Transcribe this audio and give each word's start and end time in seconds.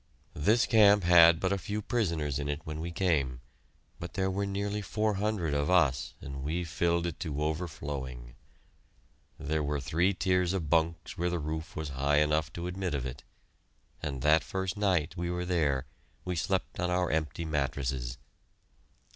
This 0.33 0.65
camp 0.65 1.03
had 1.03 1.39
but 1.39 1.53
a 1.53 1.59
few 1.59 1.79
prisoners 1.79 2.39
in 2.39 2.49
it 2.49 2.61
when 2.63 2.79
we 2.79 2.91
came, 2.91 3.39
but 3.99 4.15
there 4.15 4.31
were 4.31 4.47
nearly 4.47 4.81
four 4.81 5.13
hundred 5.13 5.53
of 5.53 5.69
us, 5.69 6.15
and 6.21 6.41
we 6.41 6.63
filled 6.63 7.05
it 7.05 7.19
to 7.19 7.43
overflowing. 7.43 8.33
There 9.37 9.61
were 9.61 9.79
three 9.79 10.15
tiers 10.15 10.53
of 10.53 10.71
bunks 10.71 11.19
where 11.19 11.29
the 11.29 11.37
roof 11.37 11.75
was 11.75 11.89
high 11.89 12.17
enough 12.17 12.51
to 12.53 12.65
admit 12.65 12.95
of 12.95 13.05
it, 13.05 13.23
and 14.01 14.23
that 14.23 14.43
first 14.43 14.75
night 14.75 15.15
we 15.17 15.29
were 15.29 15.45
there 15.45 15.85
we 16.25 16.35
slept 16.35 16.79
on 16.79 16.89
our 16.89 17.11
empty 17.11 17.45
mattresses. 17.45 18.17